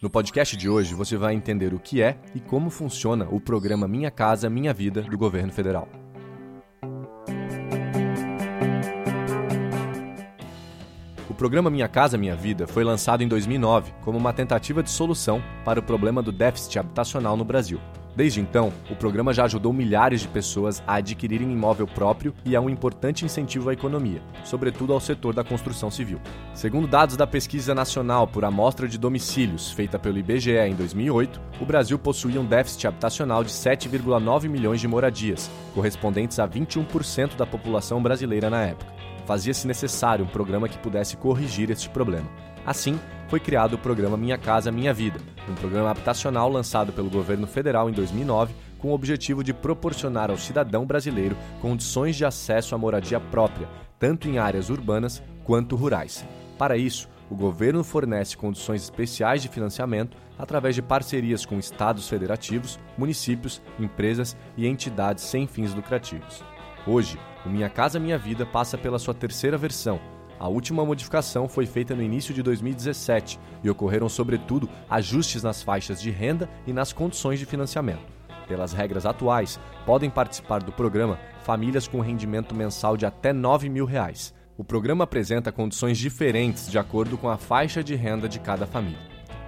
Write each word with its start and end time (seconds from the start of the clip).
No 0.00 0.08
podcast 0.08 0.56
de 0.56 0.68
hoje, 0.68 0.94
você 0.94 1.16
vai 1.16 1.34
entender 1.34 1.74
o 1.74 1.80
que 1.80 2.00
é 2.00 2.16
e 2.32 2.38
como 2.38 2.70
funciona 2.70 3.26
o 3.32 3.40
programa 3.40 3.88
Minha 3.88 4.12
Casa 4.12 4.48
Minha 4.48 4.72
Vida 4.72 5.02
do 5.02 5.18
governo 5.18 5.52
federal. 5.52 5.88
O 11.28 11.34
programa 11.34 11.68
Minha 11.68 11.88
Casa 11.88 12.16
Minha 12.16 12.36
Vida 12.36 12.64
foi 12.64 12.84
lançado 12.84 13.24
em 13.24 13.28
2009 13.28 13.92
como 14.00 14.16
uma 14.16 14.32
tentativa 14.32 14.84
de 14.84 14.90
solução 14.90 15.42
para 15.64 15.80
o 15.80 15.82
problema 15.82 16.22
do 16.22 16.30
déficit 16.30 16.78
habitacional 16.78 17.36
no 17.36 17.44
Brasil. 17.44 17.80
Desde 18.18 18.40
então, 18.40 18.72
o 18.90 18.96
programa 18.96 19.32
já 19.32 19.44
ajudou 19.44 19.72
milhares 19.72 20.22
de 20.22 20.26
pessoas 20.26 20.82
a 20.84 20.96
adquirirem 20.96 21.52
imóvel 21.52 21.86
próprio 21.86 22.34
e 22.44 22.56
é 22.56 22.60
um 22.60 22.68
importante 22.68 23.24
incentivo 23.24 23.70
à 23.70 23.72
economia, 23.72 24.20
sobretudo 24.44 24.92
ao 24.92 24.98
setor 24.98 25.32
da 25.32 25.44
construção 25.44 25.88
civil. 25.88 26.20
Segundo 26.52 26.88
dados 26.88 27.16
da 27.16 27.28
Pesquisa 27.28 27.76
Nacional 27.76 28.26
por 28.26 28.44
Amostra 28.44 28.88
de 28.88 28.98
Domicílios, 28.98 29.70
feita 29.70 30.00
pelo 30.00 30.18
IBGE 30.18 30.50
em 30.50 30.74
2008, 30.74 31.40
o 31.60 31.64
Brasil 31.64 31.96
possuía 31.96 32.40
um 32.40 32.44
déficit 32.44 32.88
habitacional 32.88 33.44
de 33.44 33.50
7,9 33.50 34.48
milhões 34.48 34.80
de 34.80 34.88
moradias, 34.88 35.48
correspondentes 35.72 36.40
a 36.40 36.48
21% 36.48 37.36
da 37.36 37.46
população 37.46 38.02
brasileira 38.02 38.50
na 38.50 38.64
época. 38.64 38.92
Fazia-se 39.26 39.64
necessário 39.64 40.24
um 40.24 40.28
programa 40.28 40.68
que 40.68 40.78
pudesse 40.78 41.16
corrigir 41.16 41.70
este 41.70 41.88
problema. 41.88 42.28
Assim, 42.68 43.00
foi 43.28 43.40
criado 43.40 43.72
o 43.72 43.78
programa 43.78 44.14
Minha 44.14 44.36
Casa 44.36 44.70
Minha 44.70 44.92
Vida, 44.92 45.18
um 45.48 45.54
programa 45.54 45.90
habitacional 45.90 46.50
lançado 46.50 46.92
pelo 46.92 47.08
governo 47.08 47.46
federal 47.46 47.88
em 47.88 47.94
2009 47.94 48.54
com 48.78 48.88
o 48.88 48.92
objetivo 48.92 49.42
de 49.42 49.54
proporcionar 49.54 50.30
ao 50.30 50.36
cidadão 50.36 50.84
brasileiro 50.84 51.34
condições 51.62 52.14
de 52.14 52.26
acesso 52.26 52.74
à 52.74 52.78
moradia 52.78 53.18
própria, 53.18 53.66
tanto 53.98 54.28
em 54.28 54.36
áreas 54.36 54.68
urbanas 54.68 55.22
quanto 55.44 55.76
rurais. 55.76 56.26
Para 56.58 56.76
isso, 56.76 57.08
o 57.30 57.34
governo 57.34 57.82
fornece 57.82 58.36
condições 58.36 58.82
especiais 58.82 59.40
de 59.40 59.48
financiamento 59.48 60.14
através 60.38 60.74
de 60.74 60.82
parcerias 60.82 61.46
com 61.46 61.58
estados 61.58 62.06
federativos, 62.06 62.78
municípios, 62.98 63.62
empresas 63.80 64.36
e 64.58 64.66
entidades 64.66 65.24
sem 65.24 65.46
fins 65.46 65.72
lucrativos. 65.72 66.44
Hoje, 66.86 67.18
o 67.46 67.48
Minha 67.48 67.70
Casa 67.70 67.98
Minha 67.98 68.18
Vida 68.18 68.44
passa 68.44 68.76
pela 68.76 68.98
sua 68.98 69.14
terceira 69.14 69.56
versão 69.56 69.98
a 70.38 70.48
última 70.48 70.84
modificação 70.84 71.48
foi 71.48 71.66
feita 71.66 71.94
no 71.94 72.02
início 72.02 72.32
de 72.32 72.42
2017 72.42 73.38
e 73.62 73.70
ocorreram, 73.70 74.08
sobretudo, 74.08 74.68
ajustes 74.88 75.42
nas 75.42 75.62
faixas 75.62 76.00
de 76.00 76.10
renda 76.10 76.48
e 76.66 76.72
nas 76.72 76.92
condições 76.92 77.38
de 77.38 77.46
financiamento. 77.46 78.18
Pelas 78.46 78.72
regras 78.72 79.04
atuais, 79.04 79.60
podem 79.84 80.08
participar 80.08 80.62
do 80.62 80.72
programa 80.72 81.18
famílias 81.42 81.88
com 81.88 82.00
rendimento 82.00 82.54
mensal 82.54 82.96
de 82.96 83.06
até 83.06 83.32
9 83.32 83.68
mil 83.68 83.84
reais. 83.84 84.34
O 84.56 84.64
programa 84.64 85.04
apresenta 85.04 85.52
condições 85.52 85.98
diferentes 85.98 86.70
de 86.70 86.78
acordo 86.78 87.16
com 87.16 87.28
a 87.28 87.36
faixa 87.36 87.82
de 87.82 87.94
renda 87.94 88.28
de 88.28 88.40
cada 88.40 88.66
família. 88.66 88.98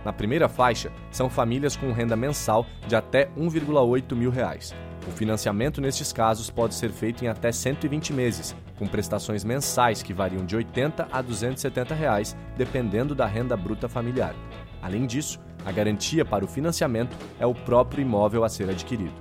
Na 0.05 0.13
primeira 0.13 0.49
faixa, 0.49 0.91
são 1.11 1.29
famílias 1.29 1.77
com 1.77 1.93
renda 1.93 2.17
mensal 2.17 2.65
de 2.87 2.97
até 2.97 3.27
1,8 3.37 4.15
mil 4.15 4.31
reais. 4.31 4.75
O 5.09 5.11
financiamento 5.11 5.81
nestes 5.81 6.13
casos 6.13 6.51
pode 6.51 6.75
ser 6.75 6.91
feito 6.91 7.25
em 7.25 7.29
até 7.29 7.51
120 7.51 8.13
meses, 8.13 8.55
com 8.79 8.87
prestações 8.87 9.45
mensais 9.45 10.03
que 10.03 10.13
variam 10.13 10.45
de 10.45 10.55
R$ 10.55 10.59
80 10.59 11.09
a 11.11 11.23
270 11.23 11.95
reais, 11.95 12.37
dependendo 12.57 13.15
da 13.15 13.27
renda 13.27 13.57
bruta 13.57 13.89
familiar. 13.89 14.35
Além 14.83 15.07
disso, 15.07 15.41
a 15.65 15.73
garantia 15.73 16.25
para 16.25 16.45
o 16.45 16.49
financiamento 16.49 17.17
é 17.39 17.47
o 17.47 17.55
próprio 17.55 18.03
imóvel 18.03 18.45
a 18.45 18.49
ser 18.49 18.69
adquirido. 18.69 19.15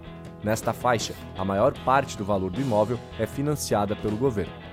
Nesta 0.44 0.72
faixa, 0.72 1.14
a 1.38 1.44
maior 1.44 1.74
parte 1.84 2.18
do 2.18 2.24
valor 2.24 2.50
do 2.50 2.62
imóvel 2.62 3.00
é 3.20 3.26
financiada 3.26 3.96
pelo 3.96 4.16
governo. 4.16 4.69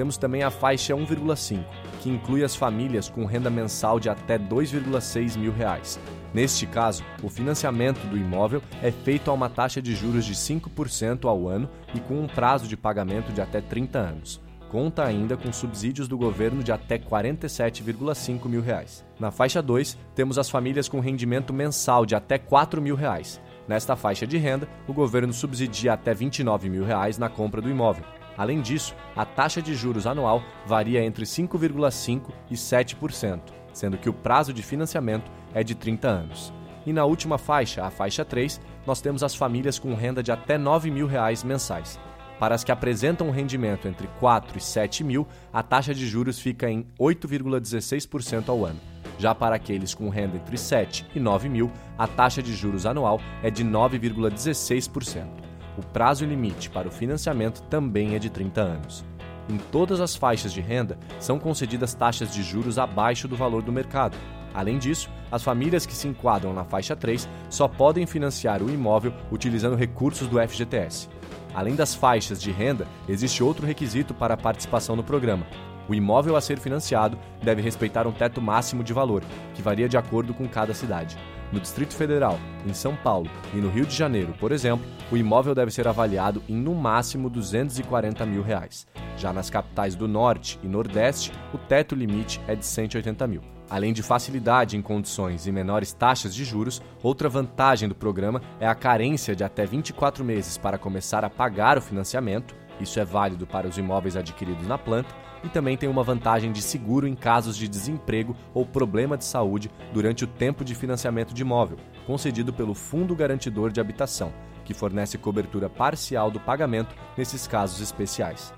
Temos 0.00 0.16
também 0.16 0.42
a 0.42 0.50
faixa 0.50 0.94
1,5, 0.94 1.62
que 2.00 2.08
inclui 2.08 2.42
as 2.42 2.56
famílias 2.56 3.10
com 3.10 3.26
renda 3.26 3.50
mensal 3.50 4.00
de 4.00 4.08
até 4.08 4.38
2,6 4.38 5.36
mil 5.36 5.52
reais. 5.52 6.00
Neste 6.32 6.66
caso, 6.66 7.04
o 7.22 7.28
financiamento 7.28 8.06
do 8.06 8.16
imóvel 8.16 8.62
é 8.82 8.90
feito 8.90 9.30
a 9.30 9.34
uma 9.34 9.50
taxa 9.50 9.82
de 9.82 9.94
juros 9.94 10.24
de 10.24 10.34
5% 10.34 11.26
ao 11.26 11.46
ano 11.46 11.68
e 11.94 12.00
com 12.00 12.18
um 12.18 12.26
prazo 12.26 12.66
de 12.66 12.78
pagamento 12.78 13.30
de 13.30 13.42
até 13.42 13.60
30 13.60 13.98
anos. 13.98 14.40
Conta 14.70 15.04
ainda 15.04 15.36
com 15.36 15.52
subsídios 15.52 16.08
do 16.08 16.16
governo 16.16 16.62
de 16.62 16.72
até 16.72 16.96
47,5 16.96 18.48
mil 18.48 18.62
reais. 18.62 19.04
Na 19.18 19.30
faixa 19.30 19.60
2, 19.60 19.98
temos 20.14 20.38
as 20.38 20.48
famílias 20.48 20.88
com 20.88 20.98
rendimento 20.98 21.52
mensal 21.52 22.06
de 22.06 22.14
até 22.14 22.38
4 22.38 22.80
mil 22.80 22.94
reais. 22.94 23.38
Nesta 23.68 23.94
faixa 23.96 24.26
de 24.26 24.38
renda, 24.38 24.66
o 24.88 24.94
governo 24.94 25.34
subsidia 25.34 25.92
até 25.92 26.14
29 26.14 26.70
mil 26.70 26.86
reais 26.86 27.18
na 27.18 27.28
compra 27.28 27.60
do 27.60 27.68
imóvel. 27.68 28.04
Além 28.36 28.60
disso, 28.60 28.94
a 29.14 29.24
taxa 29.24 29.60
de 29.60 29.74
juros 29.74 30.06
anual 30.06 30.42
varia 30.66 31.04
entre 31.04 31.24
5,5% 31.24 32.30
e 32.50 32.54
7%, 32.54 33.40
sendo 33.72 33.98
que 33.98 34.08
o 34.08 34.14
prazo 34.14 34.52
de 34.52 34.62
financiamento 34.62 35.30
é 35.54 35.62
de 35.62 35.74
30 35.74 36.08
anos. 36.08 36.52
E 36.86 36.92
na 36.92 37.04
última 37.04 37.36
faixa, 37.36 37.84
a 37.84 37.90
faixa 37.90 38.24
3, 38.24 38.60
nós 38.86 39.00
temos 39.00 39.22
as 39.22 39.34
famílias 39.34 39.78
com 39.78 39.94
renda 39.94 40.22
de 40.22 40.32
até 40.32 40.56
9 40.56 40.90
mil 40.90 41.06
reais 41.06 41.44
mensais. 41.44 41.98
Para 42.38 42.54
as 42.54 42.64
que 42.64 42.72
apresentam 42.72 43.28
um 43.28 43.30
rendimento 43.30 43.86
entre 43.86 44.06
4 44.18 44.56
e 44.56 44.60
7 44.62 45.04
mil, 45.04 45.28
a 45.52 45.62
taxa 45.62 45.94
de 45.94 46.06
juros 46.06 46.38
fica 46.38 46.70
em 46.70 46.86
8,16% 46.98 48.48
ao 48.48 48.64
ano. 48.64 48.80
Já 49.18 49.34
para 49.34 49.56
aqueles 49.56 49.94
com 49.94 50.08
renda 50.08 50.38
entre 50.38 50.56
7 50.56 51.06
e 51.14 51.20
9 51.20 51.50
mil, 51.50 51.70
a 51.98 52.06
taxa 52.06 52.42
de 52.42 52.54
juros 52.54 52.86
anual 52.86 53.20
é 53.42 53.50
de 53.50 53.62
9,16%. 53.62 55.39
O 55.78 55.82
prazo 55.82 56.24
limite 56.24 56.70
para 56.70 56.88
o 56.88 56.90
financiamento 56.90 57.62
também 57.62 58.14
é 58.14 58.18
de 58.18 58.30
30 58.30 58.60
anos. 58.60 59.04
Em 59.48 59.56
todas 59.56 60.00
as 60.00 60.14
faixas 60.14 60.52
de 60.52 60.60
renda, 60.60 60.98
são 61.18 61.38
concedidas 61.38 61.94
taxas 61.94 62.32
de 62.32 62.42
juros 62.42 62.78
abaixo 62.78 63.26
do 63.26 63.36
valor 63.36 63.62
do 63.62 63.72
mercado, 63.72 64.16
Além 64.52 64.78
disso, 64.78 65.08
as 65.30 65.42
famílias 65.42 65.86
que 65.86 65.94
se 65.94 66.08
enquadram 66.08 66.52
na 66.52 66.64
faixa 66.64 66.96
3 66.96 67.28
só 67.48 67.68
podem 67.68 68.06
financiar 68.06 68.62
o 68.62 68.70
imóvel 68.70 69.12
utilizando 69.30 69.76
recursos 69.76 70.26
do 70.26 70.40
FGTS. 70.40 71.08
Além 71.54 71.74
das 71.74 71.94
faixas 71.94 72.40
de 72.40 72.50
renda, 72.50 72.86
existe 73.08 73.42
outro 73.42 73.66
requisito 73.66 74.14
para 74.14 74.34
a 74.34 74.36
participação 74.36 74.96
no 74.96 75.04
programa. 75.04 75.46
O 75.90 75.94
imóvel 75.94 76.36
a 76.36 76.40
ser 76.40 76.60
financiado 76.60 77.18
deve 77.42 77.60
respeitar 77.60 78.06
um 78.06 78.12
teto 78.12 78.40
máximo 78.40 78.84
de 78.84 78.92
valor, 78.92 79.24
que 79.54 79.60
varia 79.60 79.88
de 79.88 79.96
acordo 79.96 80.32
com 80.32 80.46
cada 80.46 80.72
cidade. 80.72 81.18
No 81.50 81.58
Distrito 81.58 81.96
Federal, 81.96 82.38
em 82.64 82.72
São 82.72 82.94
Paulo 82.94 83.28
e 83.52 83.56
no 83.56 83.68
Rio 83.68 83.84
de 83.84 83.96
Janeiro, 83.96 84.32
por 84.38 84.52
exemplo, 84.52 84.86
o 85.10 85.16
imóvel 85.16 85.52
deve 85.52 85.72
ser 85.72 85.88
avaliado 85.88 86.40
em 86.48 86.54
no 86.54 86.76
máximo 86.76 87.28
240 87.28 88.24
mil 88.24 88.40
reais. 88.40 88.86
Já 89.16 89.32
nas 89.32 89.50
capitais 89.50 89.96
do 89.96 90.06
Norte 90.06 90.60
e 90.62 90.68
Nordeste, 90.68 91.32
o 91.52 91.58
teto 91.58 91.96
limite 91.96 92.40
é 92.46 92.54
de 92.54 92.64
180 92.64 93.26
mil. 93.26 93.42
Além 93.68 93.92
de 93.92 94.00
facilidade 94.00 94.76
em 94.76 94.82
condições 94.82 95.48
e 95.48 95.52
menores 95.52 95.92
taxas 95.92 96.32
de 96.32 96.44
juros, 96.44 96.80
outra 97.02 97.28
vantagem 97.28 97.88
do 97.88 97.96
programa 97.96 98.40
é 98.60 98.66
a 98.68 98.76
carência 98.76 99.34
de 99.34 99.42
até 99.42 99.66
24 99.66 100.24
meses 100.24 100.56
para 100.56 100.78
começar 100.78 101.24
a 101.24 101.30
pagar 101.30 101.78
o 101.78 101.82
financiamento. 101.82 102.54
Isso 102.80 102.98
é 102.98 103.04
válido 103.04 103.46
para 103.46 103.68
os 103.68 103.76
imóveis 103.76 104.16
adquiridos 104.16 104.66
na 104.66 104.78
planta 104.78 105.14
e 105.44 105.48
também 105.48 105.76
tem 105.76 105.88
uma 105.88 106.02
vantagem 106.02 106.52
de 106.52 106.62
seguro 106.62 107.06
em 107.06 107.14
casos 107.14 107.56
de 107.56 107.68
desemprego 107.68 108.36
ou 108.54 108.64
problema 108.64 109.16
de 109.16 109.24
saúde 109.24 109.70
durante 109.92 110.24
o 110.24 110.26
tempo 110.26 110.64
de 110.64 110.74
financiamento 110.74 111.34
de 111.34 111.42
imóvel, 111.42 111.78
concedido 112.06 112.52
pelo 112.52 112.74
Fundo 112.74 113.14
Garantidor 113.14 113.70
de 113.70 113.80
Habitação, 113.80 114.32
que 114.64 114.74
fornece 114.74 115.18
cobertura 115.18 115.68
parcial 115.68 116.30
do 116.30 116.40
pagamento 116.40 116.94
nesses 117.16 117.46
casos 117.46 117.80
especiais. 117.80 118.52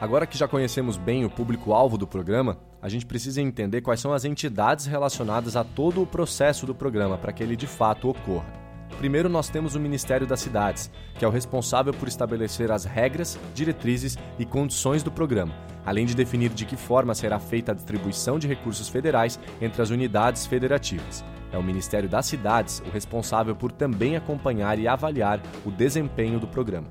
Agora 0.00 0.26
que 0.26 0.38
já 0.38 0.46
conhecemos 0.46 0.96
bem 0.96 1.24
o 1.24 1.30
público-alvo 1.30 1.98
do 1.98 2.06
programa, 2.06 2.58
a 2.80 2.88
gente 2.88 3.04
precisa 3.04 3.42
entender 3.42 3.80
quais 3.80 3.98
são 3.98 4.12
as 4.12 4.24
entidades 4.24 4.86
relacionadas 4.86 5.56
a 5.56 5.64
todo 5.64 6.00
o 6.00 6.06
processo 6.06 6.64
do 6.64 6.74
programa 6.74 7.18
para 7.18 7.32
que 7.32 7.42
ele 7.42 7.56
de 7.56 7.66
fato 7.66 8.08
ocorra. 8.08 8.67
Primeiro, 8.98 9.28
nós 9.28 9.48
temos 9.48 9.76
o 9.76 9.80
Ministério 9.80 10.26
das 10.26 10.40
Cidades, 10.40 10.90
que 11.16 11.24
é 11.24 11.28
o 11.28 11.30
responsável 11.30 11.94
por 11.94 12.08
estabelecer 12.08 12.72
as 12.72 12.84
regras, 12.84 13.38
diretrizes 13.54 14.18
e 14.40 14.44
condições 14.44 15.04
do 15.04 15.12
programa, 15.12 15.54
além 15.86 16.04
de 16.04 16.16
definir 16.16 16.50
de 16.50 16.64
que 16.64 16.76
forma 16.76 17.14
será 17.14 17.38
feita 17.38 17.70
a 17.70 17.74
distribuição 17.76 18.40
de 18.40 18.48
recursos 18.48 18.88
federais 18.88 19.38
entre 19.60 19.80
as 19.80 19.90
unidades 19.90 20.46
federativas. 20.46 21.24
É 21.52 21.58
o 21.58 21.62
Ministério 21.62 22.08
das 22.08 22.26
Cidades 22.26 22.82
o 22.86 22.90
responsável 22.90 23.56
por 23.56 23.72
também 23.72 24.16
acompanhar 24.16 24.78
e 24.78 24.86
avaliar 24.86 25.40
o 25.64 25.70
desempenho 25.70 26.38
do 26.38 26.46
programa. 26.46 26.88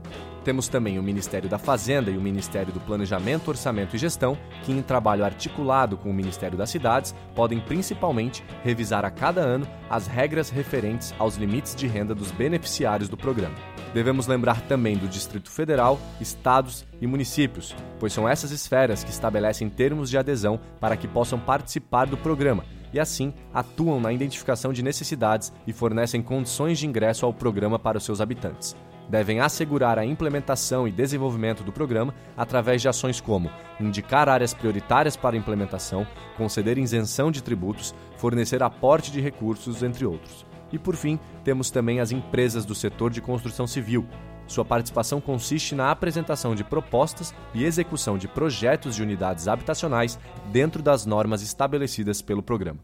Temos 0.48 0.70
também 0.70 0.98
o 0.98 1.04
Ministério 1.04 1.50
da 1.50 1.58
Fazenda 1.58 2.10
e 2.10 2.18
o 2.18 2.22
Ministério 2.22 2.72
do 2.72 2.80
Planejamento, 2.80 3.50
Orçamento 3.50 3.98
e 3.98 4.00
Gestão, 4.00 4.38
que, 4.64 4.72
em 4.72 4.82
trabalho 4.82 5.26
articulado 5.26 5.98
com 5.98 6.10
o 6.10 6.14
Ministério 6.14 6.58
das 6.58 6.70
Cidades, 6.70 7.14
podem 7.36 7.60
principalmente 7.60 8.46
revisar 8.64 9.04
a 9.04 9.12
cada 9.12 9.42
ano 9.42 9.68
as 9.90 10.08
regras 10.08 10.50
referentes 10.50 11.14
aos 11.20 11.36
limites 11.36 11.76
de 11.76 11.86
renda 11.86 12.16
dos 12.16 12.32
beneficiários 12.32 13.10
do 13.10 13.18
programa. 13.18 13.56
Devemos 13.94 14.26
lembrar 14.26 14.62
também 14.62 14.96
do 14.96 15.10
Distrito 15.10 15.52
Federal, 15.52 16.00
estados 16.22 16.86
e 17.02 17.06
municípios, 17.06 17.76
pois 18.00 18.14
são 18.14 18.26
essas 18.26 18.52
esferas 18.52 19.04
que 19.04 19.12
estabelecem 19.12 19.70
termos 19.70 20.10
de 20.10 20.18
adesão 20.18 20.58
para 20.80 20.96
que 20.96 21.10
possam 21.10 21.38
participar 21.38 22.06
do 22.06 22.16
programa 22.16 22.64
e, 22.98 23.00
assim, 23.00 23.34
atuam 23.54 24.00
na 24.00 24.12
identificação 24.12 24.74
de 24.74 24.84
necessidades 24.84 25.54
e 25.66 25.72
fornecem 25.72 26.22
condições 26.22 26.78
de 26.80 26.88
ingresso 26.88 27.26
ao 27.26 27.34
programa 27.34 27.80
para 27.80 27.98
os 27.98 28.04
seus 28.04 28.20
habitantes 28.20 28.76
devem 29.10 29.40
assegurar 29.40 29.98
a 29.98 30.06
implementação 30.06 30.88
e 30.88 30.92
desenvolvimento 30.92 31.64
do 31.64 31.72
programa 31.72 32.14
através 32.36 32.82
de 32.82 32.90
ações 32.90 33.22
como 33.22 33.50
indicar 33.80 34.28
áreas 34.28 34.54
prioritárias 34.54 35.16
para 35.16 35.38
implementação, 35.38 36.06
conceder 36.36 36.78
isenção 36.78 37.32
de 37.32 37.42
tributos, 37.42 37.96
fornecer 38.18 38.62
aporte 38.62 39.12
de 39.12 39.22
recursos, 39.22 39.82
entre 39.82 40.06
outros. 40.06 40.46
E 40.72 40.78
por 40.78 40.96
fim, 40.96 41.18
temos 41.44 41.72
também 41.72 42.00
as 42.00 42.12
empresas 42.12 42.66
do 42.66 42.76
setor 42.76 43.10
de 43.10 43.22
construção 43.22 43.66
civil. 43.66 44.06
Sua 44.48 44.64
participação 44.64 45.20
consiste 45.20 45.76
na 45.76 45.92
apresentação 45.92 46.56
de 46.56 46.64
propostas 46.64 47.34
e 47.54 47.64
execução 47.66 48.18
de 48.18 48.28
projetos 48.28 48.96
de 48.96 49.04
unidades 49.04 49.48
habitacionais 49.48 50.18
dentro 50.52 50.82
das 50.82 51.06
normas 51.06 51.42
estabelecidas 51.42 52.22
pelo 52.22 52.42
programa. 52.42 52.80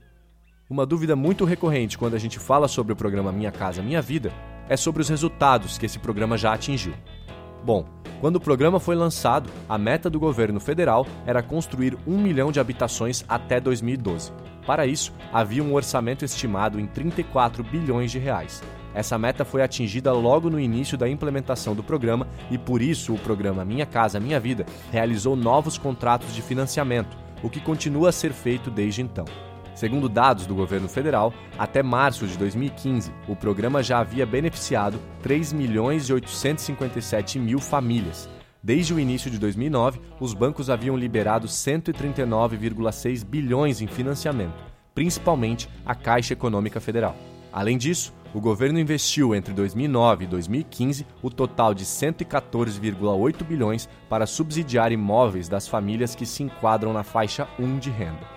Uma 0.70 0.86
dúvida 0.86 1.16
muito 1.16 1.46
recorrente 1.46 1.98
quando 1.98 2.16
a 2.16 2.20
gente 2.20 2.40
fala 2.40 2.68
sobre 2.68 2.94
o 2.94 2.96
programa 2.96 3.32
Minha 3.32 3.52
Casa 3.52 3.82
Minha 3.82 4.02
Vida 4.02 4.32
é 4.68 4.76
sobre 4.76 5.02
os 5.02 5.10
resultados 5.10 5.78
que 5.78 5.86
esse 5.86 6.00
programa 6.00 6.38
já 6.38 6.54
atingiu. 6.54 6.94
Bom, 7.64 7.86
quando 8.20 8.38
o 8.38 8.42
programa 8.42 8.80
foi 8.80 8.96
lançado, 8.96 9.50
a 9.68 9.78
meta 9.78 10.10
do 10.10 10.20
governo 10.20 10.60
federal 10.60 11.06
era 11.26 11.44
construir 11.44 11.98
um 12.08 12.18
milhão 12.18 12.52
de 12.52 12.60
habitações 12.60 13.24
até 13.28 13.60
2012. 13.60 14.32
Para 14.66 14.86
isso, 14.86 15.14
havia 15.32 15.64
um 15.64 15.74
orçamento 15.74 16.24
estimado 16.24 16.80
em 16.80 16.88
34 16.88 17.64
bilhões 17.64 18.12
de 18.12 18.20
reais. 18.20 18.64
Essa 18.94 19.18
meta 19.18 19.44
foi 19.44 19.62
atingida 19.62 20.12
logo 20.12 20.50
no 20.50 20.60
início 20.60 20.98
da 20.98 21.10
implementação 21.10 21.76
do 21.76 21.84
programa 21.84 22.28
e 22.52 22.58
por 22.58 22.82
isso 22.82 23.14
o 23.14 23.20
programa 23.20 23.66
Minha 23.66 23.86
Casa 23.86 24.20
Minha 24.20 24.40
Vida 24.40 24.66
realizou 24.92 25.36
novos 25.36 25.78
contratos 25.78 26.34
de 26.34 26.42
financiamento, 26.42 27.18
o 27.42 27.50
que 27.50 27.60
continua 27.60 28.10
a 28.10 28.12
ser 28.12 28.32
feito 28.32 28.70
desde 28.70 29.02
então. 29.02 29.26
Segundo 29.76 30.08
dados 30.08 30.46
do 30.46 30.54
governo 30.54 30.88
federal, 30.88 31.34
até 31.58 31.82
março 31.82 32.28
de 32.28 32.38
2015, 32.38 33.12
o 33.28 33.36
programa 33.36 33.82
já 33.82 34.00
havia 34.00 34.26
beneficiado 34.26 35.00
3 35.24 35.52
milhões 35.52 36.08
e 36.10 36.14
857 36.14 37.40
mil 37.40 37.60
famílias. 37.60 38.30
Desde 38.62 38.94
o 38.94 39.00
início 39.00 39.30
de 39.30 39.40
2009, 39.40 40.00
os 40.20 40.34
bancos 40.34 40.70
haviam 40.70 40.96
liberado 40.96 41.48
139,6 41.48 43.26
bilhões 43.26 43.82
em 43.82 43.88
financiamento, 43.88 44.54
principalmente 44.94 45.68
a 45.86 45.96
Caixa 45.96 46.34
Econômica 46.34 46.80
Federal. 46.80 47.16
Além 47.52 47.78
disso, 47.78 48.14
o 48.34 48.42
governo 48.42 48.80
investiu 48.80 49.36
entre 49.36 49.54
2009 49.54 50.24
e 50.24 50.28
2015 50.28 51.06
o 51.22 51.30
total 51.30 51.74
de 51.74 51.86
114,8 51.86 53.44
bilhões 53.44 53.88
para 54.10 54.26
subsidiar 54.26 54.92
imóveis 54.92 55.48
das 55.48 55.68
famílias 55.68 56.16
que 56.16 56.26
se 56.26 56.42
enquadram 56.42 56.92
na 56.92 57.04
faixa 57.04 57.48
1 57.60 57.78
de 57.78 57.92
renda. 57.92 58.28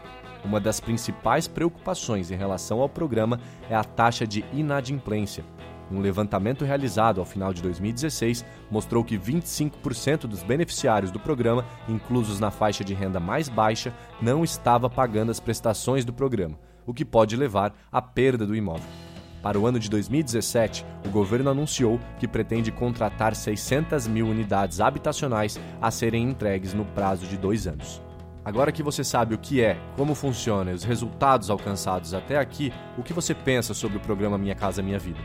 Uma 0.45 0.61
das 0.61 0.81
principais 0.81 1.49
preocupações 1.49 2.31
em 2.31 2.37
relação 2.37 2.81
ao 2.81 2.89
programa 2.89 3.41
é 3.71 3.75
a 3.75 3.83
taxa 3.83 4.27
de 4.27 4.45
inadimplência. 4.53 5.45
Um 5.91 6.01
levantamento 6.01 6.65
realizado 6.65 7.21
ao 7.21 7.25
final 7.25 7.55
de 7.55 7.63
2016 7.63 8.45
mostrou 8.71 9.03
que 9.03 9.17
25% 9.17 10.27
dos 10.27 10.43
beneficiários 10.43 11.11
do 11.11 11.19
programa, 11.19 11.65
inclusos 11.89 12.39
na 12.39 12.51
faixa 12.51 12.85
de 12.85 12.93
renda 12.93 13.19
mais 13.19 13.49
baixa, 13.49 13.95
não 14.21 14.45
estava 14.45 14.91
pagando 14.91 15.31
as 15.31 15.41
prestações 15.41 16.05
do 16.05 16.13
programa, 16.13 16.59
o 16.85 16.93
que 16.93 17.05
pode 17.05 17.35
levar 17.37 17.73
à 17.91 18.03
perda 18.03 18.45
do 18.45 18.55
imóvel. 18.55 19.06
Para 19.47 19.61
o 19.61 19.65
ano 19.69 19.79
de 19.79 19.89
2017, 19.89 20.85
o 21.07 21.09
governo 21.09 21.51
anunciou 21.51 22.01
que 22.19 22.27
pretende 22.27 22.73
contratar 22.73 23.33
600 23.33 24.09
mil 24.09 24.27
unidades 24.27 24.81
habitacionais 24.81 25.57
a 25.81 25.89
serem 25.89 26.25
entregues 26.25 26.75
no 26.75 26.85
prazo 26.85 27.29
de 27.29 27.37
dois 27.37 27.69
anos. 27.69 28.03
Agora 28.45 28.73
que 28.73 28.83
você 28.83 29.05
sabe 29.05 29.37
o 29.37 29.39
que 29.39 29.63
é, 29.63 29.79
como 29.97 30.17
funciona 30.17 30.73
e 30.73 30.75
os 30.75 30.83
resultados 30.83 31.49
alcançados 31.49 32.13
até 32.13 32.37
aqui, 32.37 32.73
o 32.99 33.05
que 33.05 33.13
você 33.13 33.37
pensa 33.37 33.73
sobre 33.73 33.99
o 33.99 34.01
programa 34.01 34.37
Minha 34.37 34.57
Casa 34.57 34.83
Minha 34.83 34.99
Vida? 34.99 35.21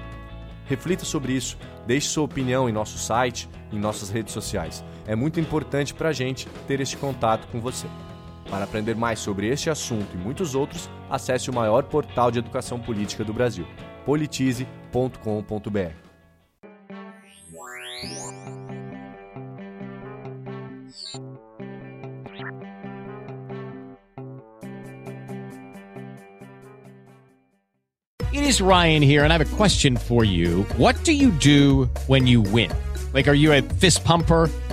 Reflita 0.65 1.03
sobre 1.03 1.33
isso, 1.33 1.57
deixe 1.87 2.07
sua 2.07 2.25
opinião 2.25 2.69
em 2.69 2.71
nosso 2.71 2.99
site, 2.99 3.49
em 3.73 3.79
nossas 3.79 4.11
redes 4.11 4.35
sociais. 4.35 4.85
É 5.07 5.15
muito 5.15 5.39
importante 5.39 5.95
para 5.95 6.09
a 6.09 6.13
gente 6.13 6.47
ter 6.67 6.79
este 6.79 6.95
contato 6.95 7.47
com 7.47 7.59
você. 7.59 7.87
Para 8.51 8.65
aprender 8.65 8.95
mais 8.95 9.17
sobre 9.17 9.47
este 9.47 9.67
assunto 9.67 10.13
e 10.13 10.17
muitos 10.17 10.53
outros, 10.53 10.87
acesse 11.09 11.49
o 11.49 11.53
maior 11.53 11.85
portal 11.85 12.29
de 12.29 12.37
educação 12.37 12.79
política 12.79 13.23
do 13.23 13.33
Brasil, 13.33 13.65
politize.com.br. 14.05 15.91
It 28.33 28.45
is 28.45 28.61
Ryan 28.61 29.01
here, 29.01 29.25
and 29.25 29.33
I 29.33 29.37
have 29.37 29.53
a 29.53 29.55
question 29.57 29.97
for 29.97 30.23
you. 30.23 30.63
What 30.77 31.03
do 31.03 31.11
you 31.11 31.31
do 31.31 31.89
when 32.07 32.27
you 32.27 32.39
win? 32.41 32.71
Like, 33.13 33.27
are 33.27 33.33
you 33.33 33.51
a 33.51 33.61
fist 33.61 34.05
pumper? 34.05 34.49